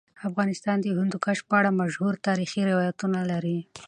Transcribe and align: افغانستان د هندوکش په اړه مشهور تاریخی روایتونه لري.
افغانستان 0.29 0.77
د 0.81 0.85
هندوکش 0.97 1.39
په 1.49 1.53
اړه 1.59 1.77
مشهور 1.81 2.13
تاریخی 2.27 2.61
روایتونه 2.69 3.19
لري. 3.31 3.57